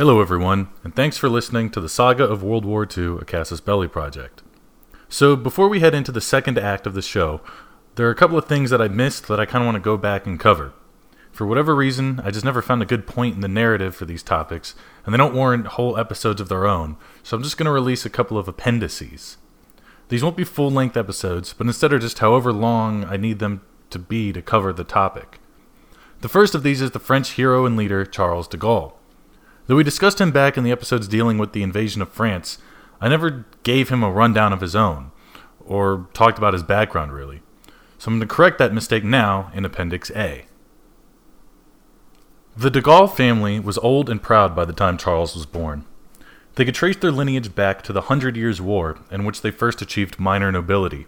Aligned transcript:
Hello, 0.00 0.22
everyone, 0.22 0.68
and 0.82 0.96
thanks 0.96 1.18
for 1.18 1.28
listening 1.28 1.68
to 1.68 1.78
the 1.78 1.86
Saga 1.86 2.24
of 2.24 2.42
World 2.42 2.64
War 2.64 2.88
II, 2.90 3.18
a 3.20 3.24
Casus 3.26 3.60
Belli 3.60 3.86
project. 3.86 4.42
So, 5.10 5.36
before 5.36 5.68
we 5.68 5.80
head 5.80 5.94
into 5.94 6.10
the 6.10 6.22
second 6.22 6.56
act 6.56 6.86
of 6.86 6.94
the 6.94 7.02
show, 7.02 7.42
there 7.96 8.06
are 8.06 8.10
a 8.10 8.14
couple 8.14 8.38
of 8.38 8.46
things 8.46 8.70
that 8.70 8.80
I 8.80 8.88
missed 8.88 9.28
that 9.28 9.38
I 9.38 9.44
kind 9.44 9.62
of 9.62 9.66
want 9.66 9.74
to 9.74 9.80
go 9.80 9.98
back 9.98 10.26
and 10.26 10.40
cover. 10.40 10.72
For 11.32 11.46
whatever 11.46 11.76
reason, 11.76 12.18
I 12.24 12.30
just 12.30 12.46
never 12.46 12.62
found 12.62 12.80
a 12.80 12.86
good 12.86 13.06
point 13.06 13.34
in 13.34 13.42
the 13.42 13.46
narrative 13.46 13.94
for 13.94 14.06
these 14.06 14.22
topics, 14.22 14.74
and 15.04 15.12
they 15.12 15.18
don't 15.18 15.34
warrant 15.34 15.66
whole 15.66 15.98
episodes 15.98 16.40
of 16.40 16.48
their 16.48 16.66
own, 16.66 16.96
so 17.22 17.36
I'm 17.36 17.42
just 17.42 17.58
going 17.58 17.66
to 17.66 17.70
release 17.70 18.06
a 18.06 18.08
couple 18.08 18.38
of 18.38 18.48
appendices. 18.48 19.36
These 20.08 20.24
won't 20.24 20.34
be 20.34 20.44
full 20.44 20.70
length 20.70 20.96
episodes, 20.96 21.52
but 21.52 21.66
instead 21.66 21.92
are 21.92 21.98
just 21.98 22.20
however 22.20 22.54
long 22.54 23.04
I 23.04 23.18
need 23.18 23.38
them 23.38 23.60
to 23.90 23.98
be 23.98 24.32
to 24.32 24.40
cover 24.40 24.72
the 24.72 24.82
topic. 24.82 25.40
The 26.22 26.30
first 26.30 26.54
of 26.54 26.62
these 26.62 26.80
is 26.80 26.92
the 26.92 26.98
French 26.98 27.32
hero 27.32 27.66
and 27.66 27.76
leader 27.76 28.06
Charles 28.06 28.48
de 28.48 28.56
Gaulle. 28.56 28.94
Though 29.70 29.76
we 29.76 29.84
discussed 29.84 30.20
him 30.20 30.32
back 30.32 30.58
in 30.58 30.64
the 30.64 30.72
episodes 30.72 31.06
dealing 31.06 31.38
with 31.38 31.52
the 31.52 31.62
invasion 31.62 32.02
of 32.02 32.08
France, 32.08 32.58
I 33.00 33.08
never 33.08 33.46
gave 33.62 33.88
him 33.88 34.02
a 34.02 34.10
rundown 34.10 34.52
of 34.52 34.62
his 34.62 34.74
own, 34.74 35.12
or 35.64 36.08
talked 36.12 36.38
about 36.38 36.54
his 36.54 36.64
background 36.64 37.12
really. 37.12 37.40
So 37.96 38.08
I'm 38.08 38.18
going 38.18 38.28
to 38.28 38.34
correct 38.34 38.58
that 38.58 38.74
mistake 38.74 39.04
now 39.04 39.52
in 39.54 39.64
Appendix 39.64 40.10
A. 40.10 40.46
The 42.56 42.68
de 42.68 42.82
Gaulle 42.82 43.14
family 43.14 43.60
was 43.60 43.78
old 43.78 44.10
and 44.10 44.20
proud 44.20 44.56
by 44.56 44.64
the 44.64 44.72
time 44.72 44.98
Charles 44.98 45.36
was 45.36 45.46
born. 45.46 45.84
They 46.56 46.64
could 46.64 46.74
trace 46.74 46.96
their 46.96 47.12
lineage 47.12 47.54
back 47.54 47.82
to 47.82 47.92
the 47.92 48.08
Hundred 48.10 48.36
Years' 48.36 48.60
War, 48.60 48.98
in 49.08 49.24
which 49.24 49.40
they 49.40 49.52
first 49.52 49.80
achieved 49.80 50.18
minor 50.18 50.50
nobility. 50.50 51.06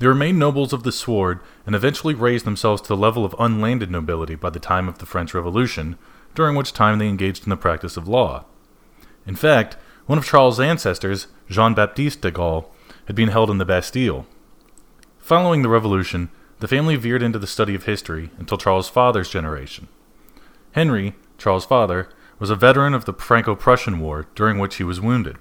They 0.00 0.08
remained 0.08 0.40
nobles 0.40 0.72
of 0.72 0.82
the 0.82 0.90
sword 0.90 1.38
and 1.64 1.76
eventually 1.76 2.14
raised 2.14 2.44
themselves 2.44 2.82
to 2.82 2.88
the 2.88 2.96
level 2.96 3.24
of 3.24 3.36
unlanded 3.38 3.88
nobility 3.88 4.34
by 4.34 4.50
the 4.50 4.58
time 4.58 4.88
of 4.88 4.98
the 4.98 5.06
French 5.06 5.32
Revolution, 5.32 5.96
during 6.34 6.56
which 6.56 6.72
time 6.72 6.98
they 6.98 7.08
engaged 7.08 7.44
in 7.44 7.50
the 7.50 7.56
practice 7.56 7.96
of 7.96 8.08
law. 8.08 8.44
In 9.26 9.36
fact, 9.36 9.76
one 10.06 10.18
of 10.18 10.24
Charles' 10.24 10.60
ancestors, 10.60 11.28
Jean 11.48 11.74
Baptiste 11.74 12.20
de 12.20 12.30
Gaulle, 12.30 12.68
had 13.06 13.16
been 13.16 13.28
held 13.28 13.50
in 13.50 13.58
the 13.58 13.64
Bastille. 13.64 14.26
Following 15.18 15.62
the 15.62 15.68
Revolution, 15.68 16.30
the 16.58 16.68
family 16.68 16.96
veered 16.96 17.22
into 17.22 17.38
the 17.38 17.46
study 17.46 17.74
of 17.74 17.84
history 17.84 18.30
until 18.38 18.58
Charles' 18.58 18.88
father's 18.88 19.30
generation. 19.30 19.88
Henry, 20.72 21.14
Charles' 21.38 21.64
father, 21.64 22.08
was 22.38 22.50
a 22.50 22.56
veteran 22.56 22.94
of 22.94 23.04
the 23.04 23.12
Franco 23.12 23.54
Prussian 23.54 24.00
War, 24.00 24.26
during 24.34 24.58
which 24.58 24.76
he 24.76 24.84
was 24.84 25.00
wounded. 25.00 25.38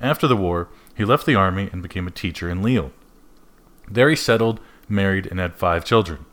After 0.00 0.26
the 0.26 0.36
war, 0.36 0.68
he 0.94 1.04
left 1.04 1.26
the 1.26 1.34
army 1.34 1.68
and 1.72 1.82
became 1.82 2.06
a 2.06 2.10
teacher 2.10 2.48
in 2.48 2.62
Lille. 2.62 2.92
There 3.90 4.08
he 4.08 4.16
settled, 4.16 4.60
married, 4.88 5.26
and 5.26 5.40
had 5.40 5.54
five 5.54 5.84
children. 5.84 6.24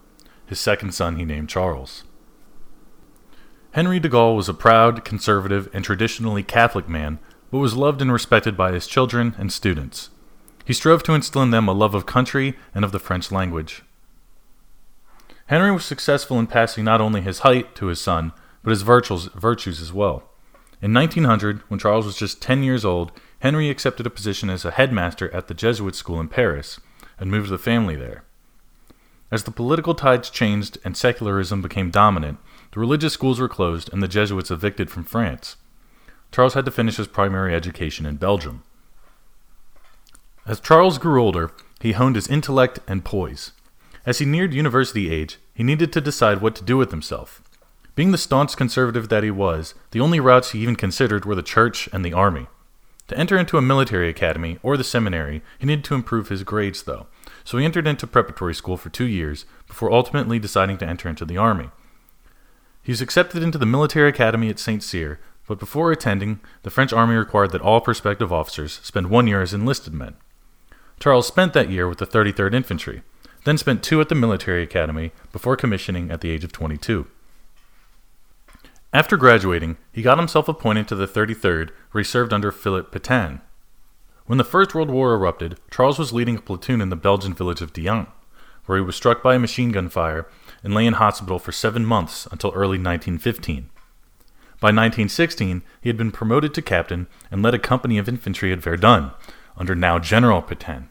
His 0.45 0.59
second 0.59 0.94
son 0.94 1.16
he 1.16 1.25
named 1.25 1.50
Charles. 1.50 2.03
Henry 3.76 4.00
de 4.00 4.08
Gaulle 4.08 4.38
was 4.38 4.48
a 4.48 4.54
proud, 4.54 5.04
conservative, 5.04 5.68
and 5.73 5.84
traditionally 5.84 6.44
Catholic 6.44 6.88
man, 6.88 7.20
but 7.52 7.58
was 7.58 7.76
loved 7.76 8.02
and 8.02 8.09
respected 8.09 8.56
by 8.56 8.72
his 8.72 8.88
children 8.88 9.36
and 9.38 9.52
students. 9.52 10.12
He 10.64 10.72
strove 10.72 11.04
to 11.04 11.14
instill 11.14 11.42
in 11.42 11.50
them 11.50 11.68
a 11.68 11.73
love 11.73 11.94
of 11.94 12.06
country 12.06 12.56
and 12.73 12.86
of 12.86 12.94
the 12.94 13.00
French 13.00 13.34
language. 13.34 13.84
Henry 15.48 15.73
was 15.73 15.84
successful 15.84 16.40
in 16.40 16.48
passing 16.48 16.86
not 16.86 17.02
only 17.02 17.20
his 17.20 17.40
height 17.40 17.76
to 17.76 17.88
his 17.88 18.00
son, 18.00 18.31
but 18.64 18.70
his 18.70 18.84
virtues, 18.84 19.81
as 19.81 19.92
well. 19.92 20.23
In 20.81 20.94
1900, 20.94 21.59
when 21.68 21.78
Charles 21.78 22.06
was 22.06 22.16
just 22.16 22.42
10 22.42 22.64
years 22.64 22.86
old, 22.86 23.12
Henry 23.40 23.70
accepted 23.70 24.08
a 24.08 24.09
position 24.09 24.50
as 24.50 24.64
a 24.64 24.72
headmaster 24.72 25.30
at 25.34 25.50
the 25.50 25.53
Jesuit 25.53 25.96
school 25.96 26.22
in 26.22 26.30
Paris 26.30 26.80
and 27.20 27.30
moved 27.30 27.50
the 27.50 27.58
family 27.58 27.98
there. 27.98 28.23
As 29.36 29.44
the 29.44 29.52
political 29.52 29.94
tides 29.94 30.30
changed 30.30 30.78
and 30.86 30.95
secularism 30.95 31.61
became 31.61 31.91
dominant, 31.91 32.38
the 32.72 32.80
religious 32.80 33.11
schools 33.11 33.38
were 33.38 33.50
closed 33.50 33.89
and 33.91 34.02
the 34.02 34.08
Jesuits 34.08 34.50
evicted 34.50 34.89
from 34.89 35.03
France. 35.03 35.58
Charles 36.31 36.53
had 36.53 36.64
to 36.64 36.72
finish 36.72 36.95
his 36.95 37.08
primary 37.08 37.53
education 37.53 38.06
in 38.06 38.16
Belgium. 38.16 38.63
As 40.45 40.61
Charles 40.61 40.97
grew 40.97 41.22
older, 41.22 41.52
he 41.81 41.91
honed 41.91 42.16
his 42.16 42.30
intellect 42.30 42.79
and 42.88 43.03
poise. 43.03 43.51
As 44.06 44.19
he 44.19 44.25
neared 44.25 44.53
university 44.53 45.12
age, 45.12 45.38
he 45.53 45.63
needed 45.63 45.91
to 45.91 46.00
decide 46.00 46.40
what 46.40 46.56
to 46.56 46.63
do 46.63 46.78
with 46.78 46.91
himself. 46.91 47.41
Being 47.94 48.12
the 48.12 48.18
staunch 48.18 48.56
conservative 48.56 49.09
that 49.09 49.24
he 49.24 49.31
was, 49.31 49.74
the 49.91 50.00
only 50.00 50.22
routes 50.22 50.51
he 50.51 50.59
even 50.59 50.78
considered 50.78 51.25
were 51.25 51.35
the 51.35 51.44
church 51.44 51.90
and 51.91 52.06
the 52.06 52.13
army. 52.13 52.47
To 53.09 53.18
enter 53.18 53.38
into 53.38 53.57
a 53.57 53.62
military 53.62 54.07
academy 54.07 54.59
or 54.63 54.78
the 54.78 54.85
seminary, 54.85 55.41
he 55.59 55.66
needed 55.66 55.84
to 55.84 55.95
improve 55.95 56.29
his 56.29 56.44
grades, 56.44 56.84
though, 56.84 57.07
so 57.45 57.57
he 57.57 57.63
entered 57.63 57.88
into 57.88 58.06
preparatory 58.07 58.53
school 58.53 58.75
for 58.75 58.89
two 58.89 59.06
years 59.06 59.45
before 59.67 59.94
ultimately 59.94 60.39
deciding 60.39 60.78
to 60.79 60.88
enter 60.88 61.07
into 61.07 61.23
the 61.23 61.38
army. 61.38 61.69
He 62.83 62.91
was 62.91 63.01
accepted 63.01 63.41
into 63.41 63.57
the 63.57 63.66
military 63.66 64.09
academy 64.09 64.50
at 64.50 64.59
St. 64.59 64.83
Cyr, 64.83 65.19
but 65.47 65.59
before 65.59 65.91
attending, 65.91 66.39
the 66.63 66.69
French 66.69 66.91
army 66.91 67.16
required 67.16 67.51
that 67.51 67.61
all 67.61 67.79
prospective 67.79 68.33
officers 68.33 68.79
spend 68.83 69.09
one 69.09 69.28
year 69.28 69.41
as 69.41 69.53
enlisted 69.53 69.94
men. 69.94 70.16
Charles 71.00 71.28
spent 71.28 71.53
that 71.53 71.69
year 71.69 71.88
with 71.88 72.00
the 72.00 72.07
33rd 72.07 72.53
Infantry, 72.53 73.03
then 73.44 73.57
spent 73.57 73.83
two 73.83 74.01
at 74.01 74.09
the 74.09 74.16
military 74.16 74.63
academy 74.63 75.12
before 75.31 75.56
commissioning 75.56 76.09
at 76.09 76.22
the 76.22 76.31
age 76.31 76.44
of 76.44 76.51
22. 76.51 77.06
After 78.91 79.17
graduating, 79.17 79.77
he 79.91 80.01
got 80.01 80.17
himself 80.17 80.47
appointed 80.47 80.88
to 80.88 80.95
the 80.95 81.07
33rd, 81.07 81.69
where 81.91 82.00
he 82.00 82.03
served 82.03 82.33
under 82.33 82.51
Philip 82.51 82.91
Pétain. 82.91 83.41
When 84.25 84.40
the 84.40 84.44
First 84.44 84.74
World 84.74 84.90
War 84.90 85.13
erupted, 85.13 85.59
Charles 85.69 86.00
was 86.00 86.12
leading 86.12 86.38
a 86.38 86.41
platoon 86.41 86.81
in 86.81 86.90
the 86.90 86.96
Belgian 86.96 87.34
village 87.34 87.62
of 87.62 87.74
Dinant, 87.74 88.09
where 88.66 88.78
he 88.78 88.84
was 88.84 88.96
struck 88.96 89.22
by 89.22 89.38
machine 89.38 89.72
gun 89.72 89.88
fire 89.88 90.28
and 90.63 90.74
lay 90.74 90.88
in 90.88 90.94
hospital 90.94 91.38
for 91.38 91.52
seven 91.52 91.86
months 91.86 92.28
until 92.31 92.50
early 92.52 92.80
1915. 92.80 93.69
By 94.59 94.69
1916, 94.69 95.62
he 95.80 95.90
had 95.90 95.97
been 95.97 96.12
promoted 96.12 96.56
to 96.56 96.63
captain 96.63 97.06
and 97.30 97.44
led 97.44 97.53
a 97.53 97.59
company 97.59 98.00
of 98.00 98.09
infantry 98.09 98.52
at 98.52 98.59
Verdun, 98.59 99.12
under 99.58 99.75
now 99.75 100.00
General 100.00 100.42
Pétain. 100.42 100.88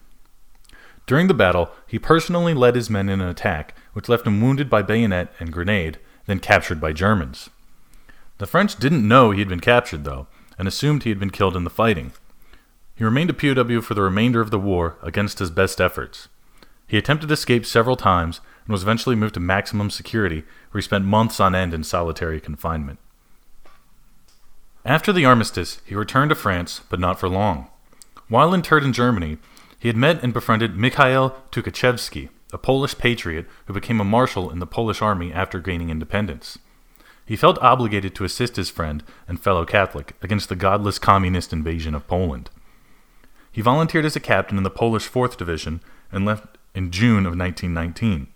During 1.06 1.26
the 1.26 1.34
battle, 1.34 1.70
he 1.88 1.98
personally 1.98 2.54
led 2.54 2.76
his 2.76 2.88
men 2.88 3.08
in 3.08 3.20
an 3.20 3.28
attack, 3.28 3.76
which 3.94 4.08
left 4.08 4.28
him 4.28 4.40
wounded 4.40 4.70
by 4.70 4.82
bayonet 4.82 5.32
and 5.40 5.52
grenade, 5.52 5.98
then 6.26 6.38
captured 6.38 6.80
by 6.80 6.92
Germans. 6.92 7.50
The 8.38 8.46
French 8.46 8.76
didn't 8.76 9.06
know 9.06 9.32
he 9.32 9.40
had 9.40 9.48
been 9.48 9.60
captured, 9.60 10.04
though, 10.04 10.28
and 10.56 10.68
assumed 10.68 11.02
he 11.02 11.10
had 11.10 11.18
been 11.18 11.30
killed 11.30 11.56
in 11.56 11.64
the 11.64 11.70
fighting. 11.70 12.12
He 12.94 13.04
remained 13.04 13.30
a 13.30 13.34
POW 13.34 13.80
for 13.80 13.94
the 13.94 14.02
remainder 14.02 14.40
of 14.40 14.50
the 14.50 14.58
war 14.58 14.96
against 15.02 15.40
his 15.40 15.50
best 15.50 15.80
efforts. 15.80 16.28
He 16.86 16.96
attempted 16.96 17.30
escape 17.30 17.66
several 17.66 17.96
times 17.96 18.40
and 18.66 18.72
was 18.72 18.82
eventually 18.82 19.16
moved 19.16 19.34
to 19.34 19.40
maximum 19.40 19.90
security, 19.90 20.44
where 20.70 20.80
he 20.80 20.84
spent 20.84 21.04
months 21.04 21.40
on 21.40 21.54
end 21.54 21.74
in 21.74 21.82
solitary 21.82 22.40
confinement. 22.40 22.98
After 24.84 25.12
the 25.12 25.24
armistice, 25.24 25.80
he 25.84 25.94
returned 25.94 26.28
to 26.28 26.34
France, 26.34 26.82
but 26.88 27.00
not 27.00 27.18
for 27.18 27.28
long. 27.28 27.68
While 28.28 28.54
interred 28.54 28.84
in 28.84 28.92
Germany, 28.92 29.38
he 29.78 29.88
had 29.88 29.96
met 29.96 30.22
and 30.22 30.32
befriended 30.32 30.76
Mikhail 30.76 31.36
Tukhachevsky, 31.50 32.28
a 32.52 32.58
Polish 32.58 32.96
patriot 32.96 33.46
who 33.66 33.72
became 33.72 34.00
a 34.00 34.04
marshal 34.04 34.50
in 34.50 34.60
the 34.60 34.66
Polish 34.66 35.02
army 35.02 35.32
after 35.32 35.58
gaining 35.58 35.90
independence. 35.90 36.58
He 37.26 37.36
felt 37.36 37.58
obligated 37.58 38.14
to 38.14 38.24
assist 38.24 38.56
his 38.56 38.70
friend 38.70 39.02
and 39.26 39.40
fellow 39.40 39.64
Catholic 39.64 40.14
against 40.22 40.48
the 40.48 40.56
godless 40.56 40.98
communist 40.98 41.52
invasion 41.52 41.94
of 41.94 42.06
Poland. 42.06 42.50
He 43.54 43.62
volunteered 43.62 44.04
as 44.04 44.16
a 44.16 44.20
captain 44.20 44.58
in 44.58 44.64
the 44.64 44.68
Polish 44.68 45.08
4th 45.08 45.36
Division 45.36 45.80
and 46.10 46.24
left 46.24 46.58
in 46.74 46.90
June 46.90 47.24
of 47.24 47.38
1919. 47.38 48.26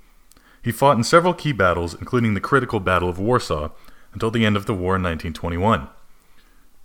He 0.62 0.70
fought 0.70 0.96
in 0.96 1.02
several 1.02 1.34
key 1.34 1.50
battles, 1.50 1.94
including 1.94 2.34
the 2.34 2.40
critical 2.40 2.78
Battle 2.78 3.08
of 3.08 3.18
Warsaw, 3.18 3.70
until 4.12 4.30
the 4.30 4.46
end 4.46 4.56
of 4.56 4.66
the 4.66 4.74
war 4.74 4.94
in 4.94 5.02
1921. 5.02 5.88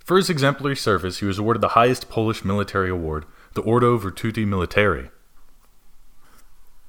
For 0.04 0.16
his 0.16 0.28
exemplary 0.28 0.74
service, 0.74 1.18
he 1.18 1.26
was 1.26 1.38
awarded 1.38 1.60
the 1.60 1.78
highest 1.78 2.08
Polish 2.08 2.44
military 2.44 2.90
award, 2.90 3.24
the 3.52 3.62
Ordo 3.62 3.96
Virtuti 4.00 4.44
Militari. 4.44 5.10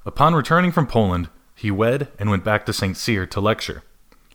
Upon 0.03 0.33
returning 0.33 0.71
from 0.71 0.87
Poland, 0.87 1.29
he 1.53 1.69
wed 1.69 2.07
and 2.17 2.31
went 2.31 2.43
back 2.43 2.65
to 2.65 2.73
St. 2.73 2.97
Cyr 2.97 3.27
to 3.27 3.39
lecture. 3.39 3.83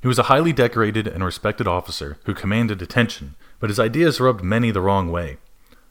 He 0.00 0.06
was 0.06 0.20
a 0.20 0.30
highly 0.30 0.52
decorated 0.52 1.08
and 1.08 1.24
respected 1.24 1.66
officer 1.66 2.18
who 2.26 2.34
commanded 2.34 2.80
attention, 2.80 3.34
but 3.58 3.68
his 3.68 3.80
ideas 3.80 4.20
rubbed 4.20 4.44
many 4.44 4.70
the 4.70 4.80
wrong 4.80 5.10
way. 5.10 5.38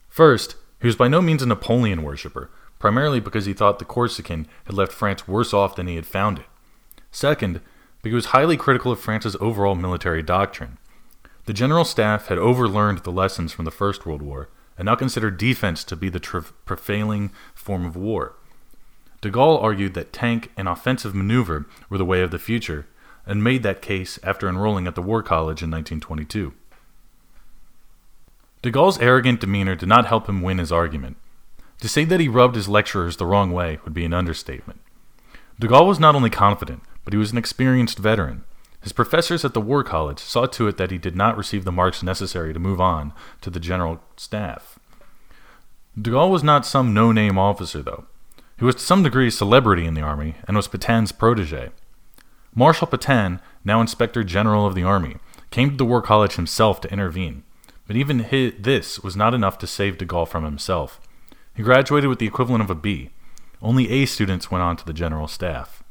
First, 0.08 0.56
he 0.80 0.88
was 0.88 0.96
by 0.96 1.08
no 1.08 1.22
means 1.22 1.42
a 1.42 1.46
Napoleon 1.46 2.04
worshipper, 2.04 2.50
primarily 2.80 3.20
because 3.20 3.46
he 3.46 3.54
thought 3.54 3.80
the 3.80 3.86
Corsican 3.86 4.48
had 4.66 4.76
left 4.76 4.92
France 4.92 5.28
worse 5.28 5.54
off 5.54 5.76
than 5.76 5.88
he 5.88 5.96
had 5.96 6.06
found 6.06 6.40
it. 6.40 6.46
Second, 7.12 7.62
but 8.02 8.10
he 8.10 8.16
was 8.16 8.28
highly 8.28 8.56
critical 8.56 8.92
of 8.92 9.00
France's 9.00 9.36
overall 9.42 9.76
military 9.76 10.24
doctrine. 10.24 10.78
The 11.46 11.54
general 11.54 11.84
staff 11.84 12.28
had 12.28 12.38
overlearned 12.38 13.04
the 13.04 13.12
lessons 13.12 13.52
from 13.52 13.66
the 13.66 13.72
First 13.72 14.06
World 14.06 14.22
War 14.22 14.50
and 14.80 14.86
now 14.86 14.96
considered 14.96 15.38
defense 15.38 15.84
to 15.84 15.96
be 15.98 16.08
the 16.08 16.22
prevailing 16.64 17.32
form 17.54 17.86
of 17.86 17.98
war. 17.98 18.36
De 19.20 19.30
Gaulle 19.30 19.62
argued 19.62 19.94
that 19.94 20.14
tank 20.14 20.52
and 20.56 20.70
offensive 20.70 21.14
maneuver 21.14 21.66
were 21.90 21.98
the 21.98 22.06
way 22.06 22.22
of 22.22 22.32
the 22.32 22.40
future, 22.40 22.88
and 23.26 23.44
made 23.44 23.62
that 23.62 23.82
case 23.82 24.18
after 24.24 24.48
enrolling 24.48 24.88
at 24.88 24.96
the 24.96 25.02
War 25.02 25.22
College 25.22 25.62
in 25.62 25.70
1922. 25.70 26.54
De 28.62 28.72
Gaulle's 28.72 29.00
arrogant 29.00 29.40
demeanor 29.40 29.76
did 29.76 29.88
not 29.88 30.08
help 30.08 30.28
him 30.28 30.42
win 30.42 30.58
his 30.58 30.72
argument. 30.72 31.18
To 31.80 31.88
say 31.88 32.04
that 32.06 32.20
he 32.20 32.28
rubbed 32.28 32.56
his 32.56 32.68
lecturers 32.68 33.16
the 33.16 33.26
wrong 33.26 33.52
way 33.52 33.80
would 33.84 33.94
be 33.94 34.04
an 34.04 34.14
understatement. 34.14 34.82
De 35.60 35.68
Gaulle 35.68 35.88
was 35.88 36.00
not 36.00 36.16
only 36.16 36.30
confident, 36.30 36.84
but 37.06 37.14
he 37.14 37.18
was 37.18 37.32
an 37.32 37.38
experienced 37.38 38.00
veteran. 38.00 38.44
his 38.82 38.94
professors 38.94 39.44
at 39.44 39.54
the 39.54 39.62
War 39.62 39.84
College 39.84 40.20
saw 40.20 40.46
to 40.46 40.68
it 40.68 40.78
that 40.78 40.92
he 40.92 40.98
did 40.98 41.16
not 41.16 41.38
receive 41.38 41.66
the 41.66 41.72
marks 41.72 42.02
necessary 42.02 42.54
to 42.54 42.60
move 42.60 42.80
on 42.80 43.12
to 43.42 43.50
the 43.50 43.60
general 43.60 44.02
staff. 44.16 44.80
De 46.00 46.12
Gaulle 46.12 46.32
was 46.32 46.44
not 46.44 46.66
some 46.66 46.94
no 46.94 47.12
name 47.12 47.38
officer, 47.38 47.82
though. 47.82 48.06
He 48.58 48.66
was 48.66 48.76
to 48.76 48.82
some 48.82 49.04
degree 49.04 49.28
a 49.28 49.32
celebrity 49.32 49.86
in 49.86 49.96
the 49.96 50.02
army 50.02 50.36
and 50.48 50.56
was 50.56 50.68
Petain's 50.68 51.12
protege. 51.12 51.70
Marshal 52.56 52.88
Petain, 52.88 53.40
now 53.64 53.82
Inspector 53.82 54.24
General 54.26 54.66
of 54.66 54.76
the 54.76 54.84
Army, 54.84 55.18
came 55.52 55.72
to 55.72 55.78
the 55.78 55.86
War 55.86 56.02
College 56.02 56.36
himself 56.36 56.82
to 56.82 56.92
intervene. 56.92 57.44
But 57.90 57.96
even 57.96 58.20
his, 58.20 58.54
this 58.60 59.00
was 59.00 59.16
not 59.16 59.34
enough 59.34 59.58
to 59.58 59.66
save 59.66 59.98
de 59.98 60.06
Gaulle 60.06 60.28
from 60.28 60.44
himself. 60.44 61.02
He 61.56 61.64
graduated 61.64 62.08
with 62.08 62.20
the 62.20 62.28
equivalent 62.28 62.62
of 62.62 62.70
a 62.70 62.76
B. 62.76 63.10
Only 63.64 63.90
A 63.90 64.06
students 64.06 64.52
went 64.52 64.62
on 64.62 64.78
to 64.78 64.86
the 64.86 64.94
general 64.94 65.28
staff. 65.28 65.82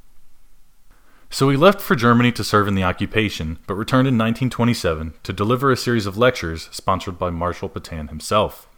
So 1.28 1.50
he 1.50 1.56
left 1.56 1.80
for 1.80 1.96
Germany 1.96 2.30
to 2.30 2.44
serve 2.44 2.68
in 2.68 2.76
the 2.76 2.84
occupation, 2.84 3.58
but 3.66 3.74
returned 3.74 4.06
in 4.06 4.14
1927 4.14 5.14
to 5.24 5.32
deliver 5.32 5.72
a 5.72 5.76
series 5.76 6.06
of 6.06 6.16
lectures 6.16 6.68
sponsored 6.70 7.18
by 7.18 7.30
Marshal 7.30 7.68
Petain 7.68 8.06
himself. 8.06 8.68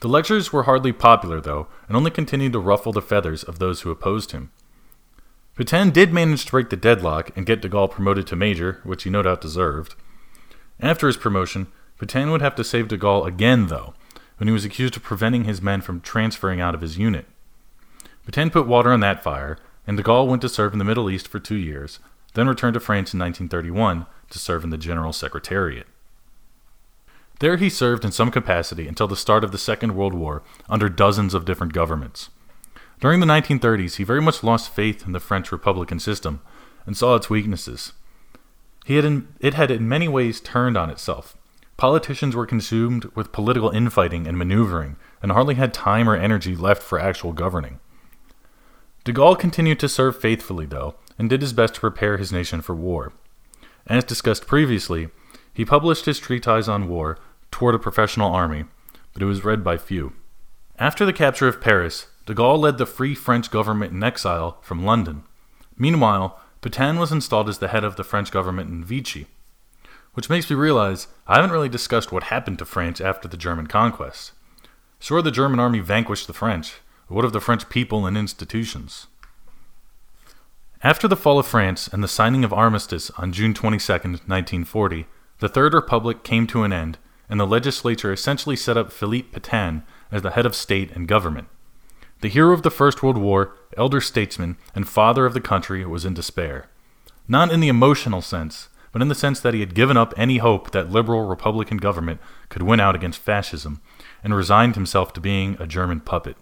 The 0.00 0.08
lectures 0.08 0.52
were 0.52 0.64
hardly 0.64 0.92
popular, 0.92 1.40
though, 1.40 1.68
and 1.88 1.96
only 1.96 2.10
continued 2.10 2.52
to 2.52 2.58
ruffle 2.58 2.92
the 2.92 3.00
feathers 3.00 3.42
of 3.42 3.58
those 3.58 3.80
who 3.80 3.90
opposed 3.90 4.32
him. 4.32 4.50
Petain 5.56 5.92
did 5.92 6.12
manage 6.12 6.44
to 6.44 6.50
break 6.50 6.68
the 6.68 6.76
deadlock 6.76 7.34
and 7.38 7.46
get 7.46 7.62
de 7.62 7.70
Gaulle 7.70 7.90
promoted 7.90 8.26
to 8.26 8.36
major, 8.36 8.82
which 8.84 9.04
he 9.04 9.08
no 9.08 9.22
doubt 9.22 9.40
deserved. 9.40 9.94
After 10.78 11.06
his 11.06 11.16
promotion, 11.16 11.68
Petain 12.04 12.30
would 12.30 12.42
have 12.42 12.54
to 12.54 12.62
save 12.62 12.88
de 12.88 12.98
Gaulle 12.98 13.26
again, 13.26 13.68
though, 13.68 13.94
when 14.36 14.46
he 14.46 14.52
was 14.52 14.66
accused 14.66 14.94
of 14.94 15.02
preventing 15.02 15.44
his 15.44 15.62
men 15.62 15.80
from 15.80 16.02
transferring 16.02 16.60
out 16.60 16.74
of 16.74 16.82
his 16.82 16.98
unit. 16.98 17.24
Petain 18.26 18.50
put 18.50 18.66
water 18.66 18.92
on 18.92 19.00
that 19.00 19.22
fire, 19.22 19.56
and 19.86 19.96
de 19.96 20.02
Gaulle 20.02 20.28
went 20.28 20.42
to 20.42 20.50
serve 20.50 20.74
in 20.74 20.78
the 20.78 20.84
Middle 20.84 21.08
East 21.08 21.26
for 21.26 21.40
two 21.40 21.56
years, 21.56 22.00
then 22.34 22.46
returned 22.46 22.74
to 22.74 22.80
France 22.80 23.14
in 23.14 23.20
1931 23.20 24.04
to 24.28 24.38
serve 24.38 24.64
in 24.64 24.68
the 24.68 24.76
General 24.76 25.14
Secretariat. 25.14 25.86
There 27.40 27.56
he 27.56 27.70
served 27.70 28.04
in 28.04 28.12
some 28.12 28.30
capacity 28.30 28.86
until 28.86 29.08
the 29.08 29.16
start 29.16 29.42
of 29.42 29.50
the 29.50 29.56
Second 29.56 29.94
World 29.94 30.12
War 30.12 30.42
under 30.68 30.90
dozens 30.90 31.32
of 31.32 31.46
different 31.46 31.72
governments. 31.72 32.28
During 33.00 33.20
the 33.20 33.26
1930s, 33.26 33.96
he 33.96 34.04
very 34.04 34.20
much 34.20 34.44
lost 34.44 34.74
faith 34.74 35.06
in 35.06 35.12
the 35.12 35.20
French 35.20 35.50
Republican 35.50 36.00
system 36.00 36.42
and 36.84 36.98
saw 36.98 37.14
its 37.14 37.30
weaknesses. 37.30 37.94
He 38.84 38.96
had 38.96 39.06
in, 39.06 39.28
it 39.40 39.54
had 39.54 39.70
in 39.70 39.88
many 39.88 40.06
ways 40.06 40.38
turned 40.38 40.76
on 40.76 40.90
itself. 40.90 41.38
Politicians 41.76 42.36
were 42.36 42.46
consumed 42.46 43.04
with 43.14 43.32
political 43.32 43.70
infighting 43.70 44.26
and 44.26 44.38
maneuvering 44.38 44.96
and 45.20 45.32
hardly 45.32 45.56
had 45.56 45.74
time 45.74 46.08
or 46.08 46.16
energy 46.16 46.54
left 46.54 46.82
for 46.82 47.00
actual 47.00 47.32
governing. 47.32 47.80
De 49.02 49.12
Gaulle 49.12 49.38
continued 49.38 49.78
to 49.80 49.88
serve 49.88 50.18
faithfully, 50.18 50.66
though, 50.66 50.94
and 51.18 51.28
did 51.28 51.42
his 51.42 51.52
best 51.52 51.74
to 51.74 51.80
prepare 51.80 52.16
his 52.16 52.32
nation 52.32 52.62
for 52.62 52.74
war. 52.74 53.12
As 53.86 54.04
discussed 54.04 54.46
previously, 54.46 55.08
he 55.52 55.64
published 55.64 56.06
his 56.06 56.18
treatise 56.18 56.68
on 56.68 56.88
war 56.88 57.18
toward 57.50 57.74
a 57.74 57.78
professional 57.78 58.32
army, 58.32 58.64
but 59.12 59.22
it 59.22 59.26
was 59.26 59.44
read 59.44 59.62
by 59.62 59.76
few. 59.76 60.14
After 60.78 61.04
the 61.04 61.12
capture 61.12 61.48
of 61.48 61.60
Paris, 61.60 62.06
de 62.26 62.34
Gaulle 62.34 62.58
led 62.58 62.78
the 62.78 62.86
Free 62.86 63.14
French 63.14 63.50
government 63.50 63.92
in 63.92 64.02
exile 64.02 64.58
from 64.62 64.84
London. 64.84 65.24
Meanwhile, 65.76 66.40
Petain 66.62 66.98
was 66.98 67.12
installed 67.12 67.48
as 67.48 67.58
the 67.58 67.68
head 67.68 67.84
of 67.84 67.96
the 67.96 68.04
French 68.04 68.30
government 68.30 68.70
in 68.70 68.84
Vichy. 68.84 69.26
Which 70.14 70.30
makes 70.30 70.48
me 70.48 70.56
realize 70.56 71.08
I 71.26 71.36
haven't 71.36 71.50
really 71.50 71.68
discussed 71.68 72.10
what 72.10 72.24
happened 72.24 72.58
to 72.60 72.64
France 72.64 73.00
after 73.00 73.28
the 73.28 73.36
German 73.36 73.66
conquest. 73.66 74.32
Sure, 74.98 75.20
the 75.20 75.30
German 75.30 75.60
army 75.60 75.80
vanquished 75.80 76.26
the 76.26 76.32
French, 76.32 76.74
but 77.08 77.14
what 77.14 77.24
of 77.24 77.32
the 77.32 77.40
French 77.40 77.68
people 77.68 78.06
and 78.06 78.16
institutions? 78.16 79.08
After 80.82 81.08
the 81.08 81.16
fall 81.16 81.38
of 81.38 81.46
France 81.46 81.88
and 81.88 82.02
the 82.02 82.08
signing 82.08 82.44
of 82.44 82.52
armistice 82.52 83.10
on 83.16 83.32
June 83.32 83.54
22, 83.54 83.92
1940, 83.92 85.06
the 85.38 85.48
Third 85.48 85.74
Republic 85.74 86.22
came 86.22 86.46
to 86.48 86.62
an 86.62 86.72
end, 86.72 86.98
and 87.28 87.40
the 87.40 87.46
legislature 87.46 88.12
essentially 88.12 88.56
set 88.56 88.76
up 88.76 88.92
Philippe 88.92 89.38
Pétain 89.38 89.82
as 90.12 90.22
the 90.22 90.32
head 90.32 90.46
of 90.46 90.54
state 90.54 90.90
and 90.92 91.08
government. 91.08 91.48
The 92.20 92.28
hero 92.28 92.52
of 92.52 92.62
the 92.62 92.70
First 92.70 93.02
World 93.02 93.18
War, 93.18 93.54
elder 93.76 94.00
statesman, 94.00 94.56
and 94.74 94.88
father 94.88 95.26
of 95.26 95.34
the 95.34 95.40
country 95.40 95.84
was 95.84 96.04
in 96.04 96.14
despair. 96.14 96.68
Not 97.26 97.50
in 97.50 97.60
the 97.60 97.68
emotional 97.68 98.22
sense, 98.22 98.68
but 98.94 99.02
in 99.02 99.08
the 99.08 99.14
sense 99.16 99.40
that 99.40 99.54
he 99.54 99.58
had 99.58 99.74
given 99.74 99.96
up 99.96 100.14
any 100.16 100.38
hope 100.38 100.70
that 100.70 100.88
liberal 100.88 101.26
Republican 101.26 101.78
government 101.78 102.20
could 102.48 102.62
win 102.62 102.78
out 102.78 102.94
against 102.94 103.18
fascism, 103.18 103.80
and 104.22 104.36
resigned 104.36 104.76
himself 104.76 105.12
to 105.12 105.20
being 105.20 105.56
a 105.58 105.66
German 105.66 105.98
puppet. 105.98 106.36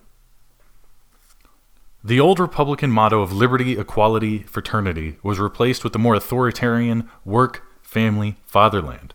The 2.04 2.20
old 2.20 2.38
Republican 2.38 2.90
motto 2.90 3.22
of 3.22 3.32
liberty, 3.32 3.78
equality, 3.78 4.40
fraternity 4.40 5.16
was 5.22 5.40
replaced 5.40 5.82
with 5.82 5.94
the 5.94 5.98
more 5.98 6.14
authoritarian 6.14 7.08
work, 7.24 7.64
family, 7.80 8.36
fatherland. 8.44 9.14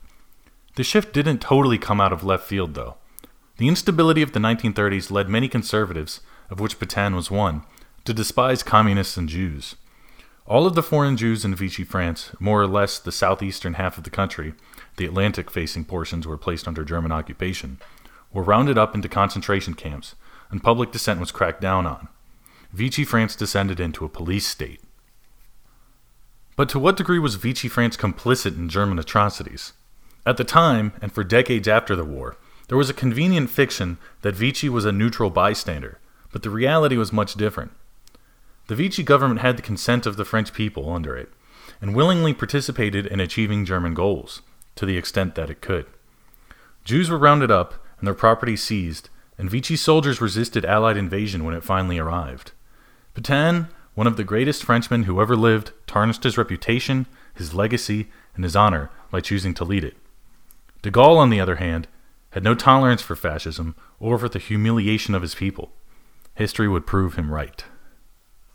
The 0.75 0.83
shift 0.83 1.13
didn't 1.13 1.37
totally 1.37 1.77
come 1.77 2.01
out 2.01 2.11
of 2.11 2.23
left 2.23 2.47
field, 2.47 2.73
though. 2.73 2.97
The 3.57 3.67
instability 3.67 4.23
of 4.23 4.31
the 4.31 4.39
1930s 4.39 5.11
led 5.11 5.29
many 5.29 5.47
conservatives, 5.47 6.21
of 6.49 6.59
which 6.59 6.79
Pétain 6.79 7.13
was 7.13 7.29
one, 7.29 7.61
to 8.05 8.15
despise 8.15 8.63
communists 8.63 9.15
and 9.15 9.29
Jews. 9.29 9.75
All 10.47 10.65
of 10.65 10.75
the 10.75 10.83
foreign 10.83 11.17
Jews 11.17 11.43
in 11.43 11.53
Vichy 11.55 11.83
France, 11.83 12.31
more 12.39 12.61
or 12.61 12.67
less 12.67 12.99
the 12.99 13.11
southeastern 13.11 13.73
half 13.73 13.97
of 13.97 14.05
the 14.05 14.09
country, 14.09 14.53
the 14.95 15.05
Atlantic 15.05 15.51
facing 15.51 15.83
portions 15.83 16.25
were 16.25 16.37
placed 16.37 16.69
under 16.69 16.85
German 16.85 17.11
occupation, 17.11 17.79
were 18.31 18.43
rounded 18.43 18.77
up 18.77 18.95
into 18.95 19.09
concentration 19.09 19.73
camps, 19.73 20.15
and 20.49 20.63
public 20.63 20.91
dissent 20.91 21.19
was 21.19 21.33
cracked 21.33 21.59
down 21.59 21.85
on. 21.85 22.07
Vichy 22.71 23.03
France 23.03 23.35
descended 23.35 23.81
into 23.81 24.05
a 24.05 24.09
police 24.09 24.47
state. 24.47 24.79
But 26.55 26.69
to 26.69 26.79
what 26.79 26.95
degree 26.95 27.19
was 27.19 27.35
Vichy 27.35 27.67
France 27.67 27.97
complicit 27.97 28.55
in 28.55 28.69
German 28.69 28.99
atrocities? 28.99 29.73
At 30.25 30.37
the 30.37 30.45
time, 30.45 30.93
and 31.01 31.11
for 31.11 31.25
decades 31.25 31.67
after 31.67 31.93
the 31.93 32.05
war, 32.05 32.37
there 32.69 32.77
was 32.77 32.89
a 32.89 32.93
convenient 32.93 33.49
fiction 33.49 33.97
that 34.21 34.35
Vichy 34.35 34.69
was 34.69 34.85
a 34.85 34.93
neutral 34.93 35.29
bystander, 35.29 35.99
but 36.31 36.43
the 36.43 36.49
reality 36.49 36.95
was 36.95 37.11
much 37.11 37.33
different. 37.35 37.71
The 38.67 38.75
Vichy 38.75 39.03
government 39.03 39.41
had 39.41 39.57
the 39.57 39.61
consent 39.61 40.05
of 40.05 40.17
the 40.17 40.25
French 40.25 40.53
people 40.53 40.93
under 40.93 41.15
it, 41.15 41.31
and 41.81 41.95
willingly 41.95 42.33
participated 42.33 43.05
in 43.05 43.19
achieving 43.19 43.65
German 43.65 43.93
goals, 43.93 44.41
to 44.75 44.85
the 44.85 44.97
extent 44.97 45.35
that 45.35 45.49
it 45.49 45.61
could. 45.61 45.85
Jews 46.83 47.09
were 47.09 47.17
rounded 47.17 47.51
up 47.51 47.75
and 47.99 48.07
their 48.07 48.13
property 48.13 48.55
seized, 48.55 49.09
and 49.37 49.49
Vichy 49.49 49.75
soldiers 49.75 50.21
resisted 50.21 50.65
Allied 50.65 50.97
invasion 50.97 51.43
when 51.43 51.55
it 51.55 51.63
finally 51.63 51.97
arrived. 51.97 52.51
Pétain, 53.15 53.67
one 53.95 54.07
of 54.07 54.17
the 54.17 54.23
greatest 54.23 54.63
Frenchmen 54.63 55.03
who 55.03 55.21
ever 55.21 55.35
lived, 55.35 55.71
tarnished 55.87 56.23
his 56.23 56.37
reputation, 56.37 57.07
his 57.33 57.53
legacy, 57.53 58.07
and 58.35 58.43
his 58.43 58.55
honor 58.55 58.89
by 59.09 59.19
choosing 59.19 59.53
to 59.55 59.63
lead 59.63 59.83
it. 59.83 59.97
De 60.81 60.91
Gaulle, 60.91 61.17
on 61.17 61.29
the 61.29 61.39
other 61.39 61.55
hand, 61.55 61.87
had 62.31 62.43
no 62.43 62.53
tolerance 62.53 63.01
for 63.01 63.15
fascism 63.15 63.75
or 63.99 64.17
for 64.17 64.29
the 64.29 64.39
humiliation 64.39 65.15
of 65.15 65.23
his 65.23 65.33
people. 65.33 65.71
History 66.35 66.67
would 66.67 66.85
prove 66.85 67.15
him 67.15 67.31
right. 67.31 67.63